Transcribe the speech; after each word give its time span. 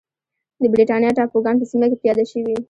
د 0.61 0.63
برېټانیا 0.73 1.11
ټاپوګان 1.17 1.55
په 1.59 1.65
سیمه 1.71 1.85
کې 1.91 1.97
پیاده 2.03 2.23
شوې. 2.31 2.53